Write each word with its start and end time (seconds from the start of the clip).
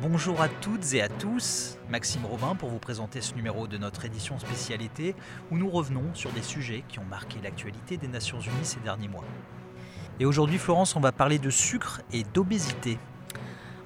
Bonjour 0.00 0.40
à 0.40 0.48
toutes 0.48 0.94
et 0.94 1.02
à 1.02 1.08
tous, 1.08 1.78
Maxime 1.90 2.24
Robin 2.24 2.54
pour 2.54 2.68
vous 2.70 2.78
présenter 2.78 3.20
ce 3.20 3.34
numéro 3.34 3.66
de 3.66 3.76
notre 3.76 4.04
édition 4.04 4.38
spécialité 4.38 5.14
où 5.50 5.58
nous 5.58 5.68
revenons 5.68 6.14
sur 6.14 6.32
des 6.32 6.42
sujets 6.42 6.84
qui 6.88 6.98
ont 6.98 7.04
marqué 7.04 7.38
l'actualité 7.42 7.96
des 7.96 8.08
Nations 8.08 8.40
Unies 8.40 8.64
ces 8.64 8.80
derniers 8.80 9.08
mois. 9.08 9.24
Et 10.18 10.24
aujourd'hui 10.24 10.58
Florence, 10.58 10.96
on 10.96 11.00
va 11.00 11.12
parler 11.12 11.38
de 11.38 11.50
sucre 11.50 12.00
et 12.12 12.22
d'obésité. 12.22 12.98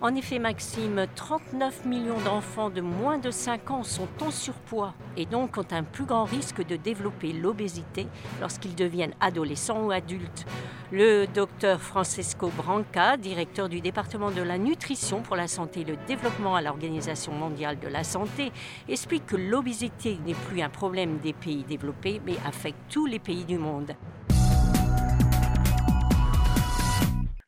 En 0.03 0.15
effet, 0.15 0.39
Maxime, 0.39 1.05
39 1.15 1.85
millions 1.85 2.21
d'enfants 2.25 2.71
de 2.71 2.81
moins 2.81 3.19
de 3.19 3.31
5 3.31 3.71
ans 3.71 3.83
sont 3.83 4.09
en 4.23 4.31
surpoids 4.31 4.95
et 5.19 5.27
donc 5.27 5.59
ont 5.59 5.67
un 5.73 5.83
plus 5.83 6.07
grand 6.07 6.25
risque 6.25 6.65
de 6.65 6.77
développer 6.77 7.35
l'obésité 7.35 8.07
lorsqu'ils 8.41 8.75
deviennent 8.75 9.13
adolescents 9.21 9.85
ou 9.85 9.91
adultes. 9.91 10.47
Le 10.91 11.27
docteur 11.27 11.83
Francesco 11.83 12.49
Branca, 12.49 13.19
directeur 13.19 13.69
du 13.69 13.83
département 13.83 14.31
de 14.31 14.41
la 14.41 14.57
nutrition 14.57 15.21
pour 15.21 15.37
la 15.37 15.49
santé 15.49 15.81
et 15.81 15.85
le 15.85 15.99
développement 16.09 16.57
à 16.57 16.63
l'Organisation 16.63 17.33
mondiale 17.33 17.79
de 17.79 17.89
la 17.89 18.03
santé, 18.03 18.53
explique 18.89 19.27
que 19.27 19.37
l'obésité 19.37 20.19
n'est 20.25 20.33
plus 20.33 20.63
un 20.63 20.71
problème 20.71 21.19
des 21.19 21.35
pays 21.35 21.65
développés 21.65 22.23
mais 22.25 22.39
affecte 22.47 22.81
tous 22.89 23.05
les 23.05 23.19
pays 23.19 23.45
du 23.45 23.59
monde. 23.59 23.95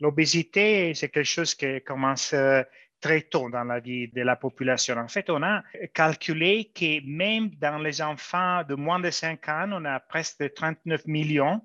L'obésité, 0.03 0.93
c'est 0.95 1.11
quelque 1.11 1.25
chose 1.25 1.55
qui 1.55 1.81
commence 1.83 2.33
euh, 2.33 2.65
très 3.01 3.21
tôt 3.23 3.49
dans 3.49 3.63
la 3.63 3.79
vie 3.79 4.09
de 4.09 4.23
la 4.23 4.35
population. 4.35 4.97
En 4.97 5.07
fait, 5.07 5.31
on 5.31 5.45
a 5.45 5.63
calculé 5.95 6.73
que 6.75 7.01
même 7.07 7.51
dans 7.51 7.79
les 7.79 8.03
enfants 8.03 8.65
de 8.69 8.75
moins 8.75 8.99
de 8.99 9.11
5 9.11 9.49
ans, 9.49 9.71
on 9.71 9.85
a 9.85 10.01
presque 10.01 10.53
39 10.55 11.07
millions 11.07 11.63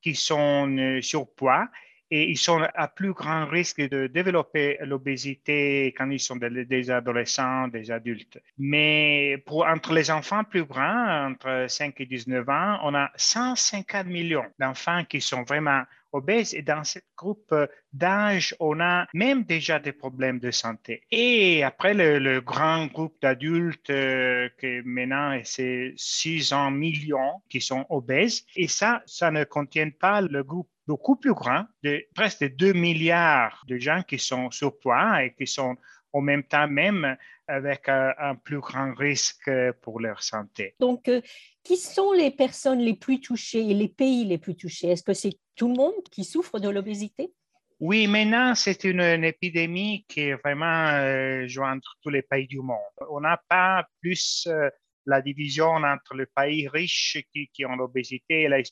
qui 0.00 0.14
sont 0.14 0.70
euh, 0.78 1.02
surpoids 1.02 1.66
et 2.10 2.28
ils 2.30 2.38
sont 2.38 2.60
à 2.74 2.88
plus 2.88 3.12
grand 3.12 3.46
risque 3.46 3.80
de 3.80 4.06
développer 4.06 4.78
l'obésité 4.82 5.94
quand 5.96 6.10
ils 6.10 6.20
sont 6.20 6.36
des 6.36 6.90
adolescents, 6.90 7.68
des 7.68 7.90
adultes. 7.90 8.38
Mais 8.58 9.42
entre 9.48 9.92
les 9.92 10.10
enfants 10.10 10.44
plus 10.44 10.64
grands, 10.64 11.28
entre 11.28 11.66
5 11.68 12.00
et 12.00 12.06
19 12.06 12.48
ans, 12.48 12.78
on 12.82 12.94
a 12.94 13.10
150 13.16 14.06
millions 14.06 14.46
d'enfants 14.58 15.04
qui 15.04 15.20
sont 15.20 15.42
vraiment 15.42 15.82
obèses 16.12 16.54
et 16.54 16.62
dans 16.62 16.84
ce 16.84 16.98
groupe 17.16 17.54
d'âge, 17.92 18.54
on 18.60 18.80
a 18.80 19.06
même 19.14 19.44
déjà 19.44 19.78
des 19.78 19.92
problèmes 19.92 20.38
de 20.38 20.50
santé. 20.50 21.02
Et 21.10 21.62
après, 21.62 21.94
le, 21.94 22.40
grand 22.40 22.86
groupe 22.86 23.16
d'adultes, 23.20 23.90
euh, 23.90 24.48
que 24.58 24.82
maintenant, 24.84 25.38
c'est 25.44 25.94
600 25.96 26.70
millions 26.72 27.42
qui 27.48 27.60
sont 27.60 27.86
obèses. 27.90 28.44
Et 28.56 28.68
ça, 28.68 29.02
ça 29.06 29.30
ne 29.30 29.44
contient 29.44 29.90
pas 29.90 30.20
le 30.20 30.42
groupe 30.42 30.68
beaucoup 30.90 31.14
plus 31.14 31.34
grand, 31.34 31.66
de 31.84 32.04
presque 32.16 32.44
2 32.56 32.72
milliards 32.72 33.62
de 33.68 33.78
gens 33.78 34.02
qui 34.02 34.18
sont 34.18 34.50
surpoids 34.50 35.22
et 35.22 35.32
qui 35.34 35.46
sont 35.46 35.76
en 36.12 36.20
même 36.20 36.42
temps 36.42 36.66
même 36.66 37.16
avec 37.46 37.88
un, 37.88 38.34
plus 38.34 38.58
grand 38.58 38.92
risque 38.94 39.48
pour 39.82 40.00
leur 40.00 40.20
santé. 40.20 40.74
Donc, 40.80 41.06
euh, 41.08 41.20
qui 41.62 41.76
sont 41.76 42.10
les 42.10 42.32
personnes 42.32 42.80
les 42.80 42.94
plus 42.94 43.20
touchées 43.20 43.70
et 43.70 43.74
les 43.74 43.86
pays 43.88 44.24
les 44.24 44.38
plus 44.38 44.56
touchés? 44.56 44.88
Est-ce 44.88 45.04
que 45.04 45.14
c'est 45.14 45.38
tout 45.54 45.68
le 45.68 45.74
monde 45.74 46.02
qui 46.10 46.24
souffre 46.24 46.58
de 46.58 46.68
l'obésité? 46.68 47.32
Oui, 47.78 48.08
maintenant, 48.08 48.56
c'est 48.56 48.82
une, 48.82 49.24
épidémie 49.24 50.04
qui 50.08 50.22
est 50.22 50.34
vraiment 50.42 50.88
euh, 50.88 51.46
entre 51.62 51.98
tous 52.02 52.10
les 52.10 52.22
pays 52.22 52.48
du 52.48 52.58
monde. 52.58 52.96
On 53.12 53.20
n'a 53.20 53.40
pas 53.48 53.86
plus 54.00 54.48
euh, 54.48 54.68
la 55.06 55.22
division 55.22 55.68
entre 55.68 56.14
les 56.14 56.26
pays 56.26 56.66
riches 56.66 57.18
qui, 57.32 57.48
qui 57.52 57.64
ont 57.64 57.76
l'obésité 57.76 58.42
et 58.42 58.48
les 58.48 58.64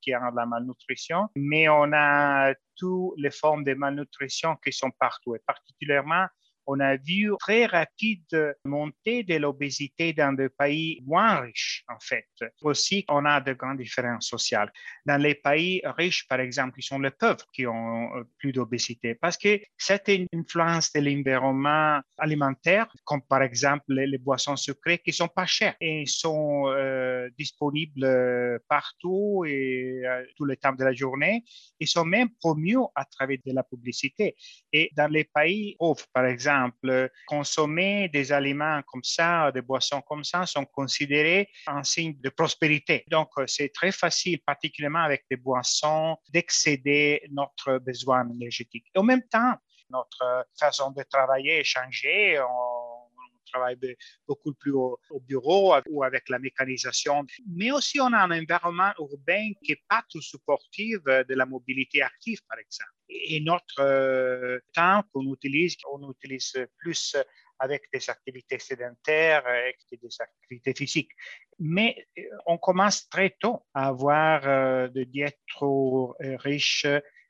qui 0.00 0.14
ont 0.14 0.34
la 0.34 0.46
malnutrition, 0.46 1.28
mais 1.36 1.68
on 1.68 1.92
a 1.92 2.54
toutes 2.76 3.14
les 3.16 3.30
formes 3.30 3.64
de 3.64 3.74
malnutrition 3.74 4.56
qui 4.56 4.72
sont 4.72 4.90
partout, 4.98 5.34
et 5.34 5.40
particulièrement 5.46 6.26
on 6.66 6.80
a 6.80 6.96
vu 6.96 7.32
très 7.38 7.66
rapide 7.66 8.56
montée 8.64 9.22
de 9.22 9.36
l'obésité 9.36 10.12
dans 10.12 10.32
des 10.32 10.48
pays 10.48 11.02
moins 11.04 11.40
riches, 11.40 11.84
en 11.88 11.98
fait. 12.00 12.26
Aussi, 12.62 13.04
on 13.08 13.24
a 13.24 13.40
de 13.40 13.52
grandes 13.52 13.78
différences 13.78 14.28
sociales. 14.28 14.72
Dans 15.06 15.20
les 15.20 15.34
pays 15.34 15.82
riches, 15.84 16.26
par 16.28 16.40
exemple, 16.40 16.78
ils 16.78 16.84
sont 16.84 16.98
les 16.98 17.10
pauvres 17.10 17.46
qui 17.52 17.66
ont 17.66 18.16
euh, 18.16 18.24
plus 18.38 18.52
d'obésité 18.52 19.14
parce 19.14 19.36
que 19.36 19.60
c'est 19.76 20.08
une 20.08 20.26
influence 20.34 20.92
de 20.92 21.00
l'environnement 21.00 22.00
alimentaire, 22.18 22.86
comme 23.04 23.22
par 23.22 23.42
exemple 23.42 23.84
les, 23.88 24.18
boissons 24.18 24.56
sucrées 24.56 24.98
qui 24.98 25.12
sont 25.12 25.28
pas 25.28 25.46
chères 25.46 25.74
et 25.80 26.04
sont 26.06 26.68
euh, 26.68 27.28
disponibles 27.36 28.06
partout 28.68 29.44
et 29.46 30.02
euh, 30.04 30.24
tout 30.36 30.44
le 30.44 30.56
temps 30.56 30.72
de 30.72 30.84
la 30.84 30.92
journée. 30.92 31.44
Ils 31.80 31.88
sont 31.88 32.04
même 32.04 32.30
promus 32.40 32.78
à 32.94 33.04
travers 33.04 33.38
de 33.44 33.52
la 33.52 33.62
publicité. 33.62 34.36
Et 34.72 34.90
dans 34.96 35.10
les 35.10 35.24
pays 35.24 35.76
pauvres, 35.78 36.04
par 36.12 36.26
exemple, 36.26 36.51
consommer 37.26 38.08
des 38.08 38.32
aliments 38.32 38.80
comme 38.86 39.04
ça, 39.04 39.50
des 39.52 39.62
boissons 39.62 40.00
comme 40.02 40.24
ça, 40.24 40.46
sont 40.46 40.64
considérés 40.64 41.48
un 41.66 41.82
signe 41.82 42.18
de 42.20 42.28
prospérité. 42.28 43.04
Donc, 43.10 43.28
c'est 43.46 43.72
très 43.72 43.92
facile, 43.92 44.40
particulièrement 44.44 45.02
avec 45.02 45.24
des 45.30 45.36
boissons, 45.36 46.16
d'excéder 46.28 47.22
notre 47.30 47.78
besoin 47.78 48.28
énergétique. 48.28 48.86
Et 48.94 48.98
en 48.98 49.04
même 49.04 49.22
temps, 49.28 49.54
notre 49.90 50.46
façon 50.58 50.90
de 50.90 51.02
travailler 51.02 51.60
est 51.60 51.64
changée. 51.64 52.38
Travaille 53.52 53.78
beaucoup 54.26 54.54
plus 54.54 54.72
au, 54.72 54.98
bureau 55.20 55.74
ou 55.90 56.02
avec 56.02 56.28
la 56.28 56.38
mécanisation. 56.38 57.24
Mais 57.46 57.70
aussi, 57.70 58.00
on 58.00 58.12
a 58.12 58.18
un 58.18 58.30
environnement 58.30 58.92
urbain 58.98 59.52
qui 59.62 59.72
n'est 59.72 59.82
pas 59.88 60.02
tout 60.08 60.22
supportif 60.22 61.02
de 61.04 61.34
la 61.34 61.46
mobilité 61.46 62.02
active, 62.02 62.40
par 62.48 62.58
exemple 62.58 62.90
et 63.12 63.40
notre 63.40 63.80
euh, 63.80 64.58
temps 64.74 65.02
qu'on 65.12 65.32
utilise, 65.32 65.76
on 65.90 66.10
utilise 66.10 66.66
plus 66.78 67.16
avec 67.58 67.84
des 67.92 68.10
activités 68.10 68.58
sédentaires 68.58 69.46
et 69.48 69.96
des 69.96 70.08
activités 70.18 70.74
physiques. 70.74 71.12
Mais 71.58 72.06
euh, 72.18 72.22
on 72.46 72.58
commence 72.58 73.08
très 73.08 73.36
tôt 73.38 73.64
à 73.74 73.88
avoir 73.88 74.46
euh, 74.46 74.88
des 74.88 75.06
diètes 75.06 75.40
trop 75.48 76.16
riches 76.20 76.86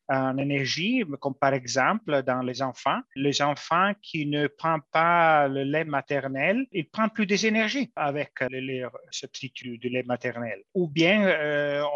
en 0.09 0.37
énergie, 0.39 1.05
comme 1.21 1.35
par 1.35 1.55
exemple 1.55 2.23
dans 2.23 2.43
les 2.43 2.63
enfants. 2.63 3.01
Les 3.17 3.43
enfants 3.43 3.93
qui 4.03 4.27
ne 4.27 4.47
prennent 4.47 4.83
pas 4.91 5.49
le 5.49 5.65
lait 5.65 5.85
maternel, 5.85 6.67
ils 6.73 6.89
prennent 6.89 7.11
plus 7.11 7.27
d'énergie 7.27 7.91
avec 7.97 8.33
le 8.41 8.61
lait 8.61 8.85
substitut 9.11 9.79
du 9.79 9.89
lait 9.89 10.03
maternel. 10.03 10.63
Ou 10.75 10.89
bien 10.89 11.21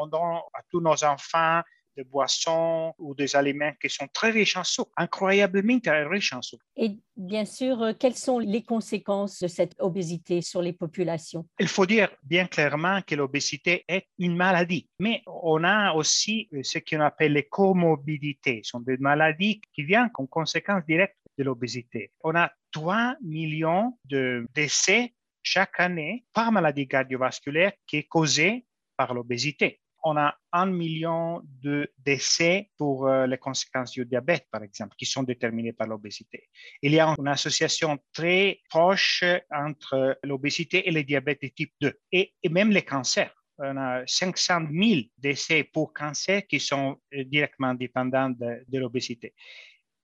on 0.00 0.06
donne 0.06 0.40
à 0.54 0.60
tous 0.70 0.80
nos 0.80 1.04
enfants 1.04 1.62
des 1.96 2.04
boissons 2.04 2.94
ou 2.98 3.14
des 3.14 3.34
aliments 3.34 3.72
qui 3.80 3.88
sont 3.88 4.06
très 4.12 4.30
riches 4.30 4.56
en 4.56 4.64
sucre, 4.64 4.90
incroyablement 4.96 5.80
très 5.80 6.04
riches 6.04 6.32
en 6.32 6.42
sucre. 6.42 6.64
Et 6.76 6.98
bien 7.16 7.44
sûr, 7.44 7.82
euh, 7.82 7.92
quelles 7.98 8.16
sont 8.16 8.38
les 8.38 8.62
conséquences 8.62 9.40
de 9.40 9.48
cette 9.48 9.74
obésité 9.78 10.42
sur 10.42 10.62
les 10.62 10.72
populations? 10.72 11.46
Il 11.58 11.68
faut 11.68 11.86
dire 11.86 12.10
bien 12.22 12.46
clairement 12.46 13.00
que 13.02 13.14
l'obésité 13.14 13.84
est 13.88 14.06
une 14.18 14.36
maladie, 14.36 14.88
mais 14.98 15.22
on 15.26 15.64
a 15.64 15.92
aussi 15.94 16.48
euh, 16.52 16.62
ce 16.62 16.78
qu'on 16.78 17.00
appelle 17.00 17.32
les 17.32 17.48
comorbidités. 17.48 18.60
Ce 18.62 18.70
sont 18.70 18.80
des 18.80 18.98
maladies 18.98 19.60
qui 19.72 19.82
viennent 19.84 20.10
comme 20.12 20.28
conséquence 20.28 20.84
directe 20.86 21.16
de 21.38 21.44
l'obésité. 21.44 22.12
On 22.22 22.34
a 22.34 22.50
3 22.72 23.16
millions 23.22 23.98
de 24.04 24.46
décès 24.54 25.14
chaque 25.42 25.78
année 25.80 26.24
par 26.32 26.50
maladie 26.50 26.88
cardiovasculaire 26.88 27.72
qui 27.86 27.98
est 27.98 28.08
causée 28.08 28.64
par 28.96 29.14
l'obésité 29.14 29.80
on 30.08 30.16
a 30.16 30.38
un 30.52 30.66
million 30.66 31.42
de 31.62 31.90
décès 31.98 32.70
pour 32.78 33.08
euh, 33.08 33.26
les 33.26 33.38
conséquences 33.38 33.90
du 33.90 34.06
diabète, 34.06 34.46
par 34.52 34.62
exemple, 34.62 34.94
qui 34.96 35.04
sont 35.04 35.24
déterminées 35.24 35.72
par 35.72 35.88
l'obésité. 35.88 36.48
Il 36.80 36.92
y 36.92 37.00
a 37.00 37.12
une 37.18 37.26
association 37.26 37.98
très 38.12 38.60
proche 38.70 39.24
entre 39.50 40.16
l'obésité 40.22 40.88
et 40.88 40.92
le 40.92 41.02
diabète 41.02 41.42
de 41.42 41.48
type 41.48 41.72
2 41.80 41.92
et, 42.12 42.32
même 42.48 42.70
les 42.70 42.82
cancers. 42.82 43.34
On 43.58 43.76
a 43.76 44.06
500 44.06 44.68
000 44.70 45.00
décès 45.18 45.64
pour 45.64 45.92
cancer 45.92 46.46
qui 46.46 46.60
sont 46.60 47.00
euh, 47.12 47.24
directement 47.24 47.74
dépendants 47.74 48.30
de 48.30 48.78
l'obésité. 48.78 49.34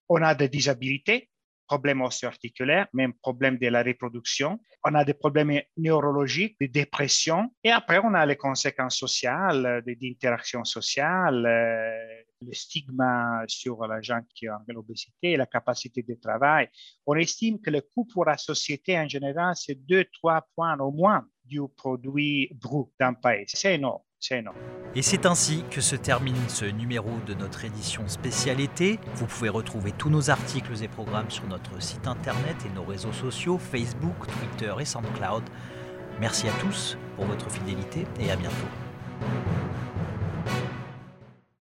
On 0.08 0.20
a 0.20 0.34
des 0.34 0.48
disabilités 0.48 1.30
problèmes 1.72 2.02
osseo-articulaires, 2.02 2.86
même 2.92 3.14
problèmes 3.14 3.56
de 3.56 3.68
la 3.68 3.82
reproduction. 3.82 4.60
On 4.84 4.94
a 4.94 5.04
des 5.06 5.14
problèmes 5.14 5.62
neurologiques, 5.78 6.56
des 6.60 6.68
dépressions. 6.68 7.44
Et 7.64 7.70
après, 7.70 7.98
on 8.04 8.12
a 8.12 8.26
les 8.26 8.36
conséquences 8.36 8.98
sociales, 8.98 9.82
des 9.86 9.96
interactions 10.14 10.64
sociales, 10.64 11.46
euh, 11.46 12.46
le 12.46 12.52
stigma 12.52 13.44
sur 13.46 13.86
les 13.86 14.02
gens 14.02 14.20
qui 14.34 14.50
ont 14.50 14.64
l'obésité, 14.68 15.38
la 15.38 15.46
capacité 15.46 16.02
de 16.02 16.14
travail. 16.14 16.68
On 17.06 17.14
estime 17.14 17.58
que 17.58 17.70
le 17.70 17.80
coût 17.80 18.04
pour 18.04 18.26
la 18.26 18.36
société 18.36 18.98
en 18.98 19.08
général, 19.08 19.54
c'est 19.56 19.78
2-3 19.86 20.42
points 20.54 20.78
au 20.78 20.90
moins 20.90 21.26
du 21.42 21.60
produit 21.74 22.50
brut 22.54 22.88
d'un 23.00 23.14
pays. 23.14 23.44
C'est 23.46 23.76
énorme. 23.76 24.02
Et 24.94 25.02
c'est 25.02 25.26
ainsi 25.26 25.64
que 25.70 25.80
se 25.80 25.96
termine 25.96 26.36
ce 26.48 26.64
numéro 26.64 27.10
de 27.26 27.34
notre 27.34 27.64
édition 27.64 28.06
spéciale 28.08 28.60
été. 28.60 29.00
Vous 29.14 29.26
pouvez 29.26 29.48
retrouver 29.48 29.92
tous 29.92 30.10
nos 30.10 30.30
articles 30.30 30.82
et 30.82 30.88
programmes 30.88 31.30
sur 31.30 31.46
notre 31.48 31.80
site 31.82 32.06
internet 32.06 32.56
et 32.66 32.74
nos 32.74 32.84
réseaux 32.84 33.12
sociaux 33.12 33.58
Facebook, 33.58 34.14
Twitter 34.26 34.72
et 34.80 34.84
SoundCloud. 34.84 35.44
Merci 36.20 36.46
à 36.48 36.52
tous 36.60 36.96
pour 37.16 37.24
votre 37.24 37.50
fidélité 37.50 38.06
et 38.20 38.30
à 38.30 38.36
bientôt. 38.36 38.68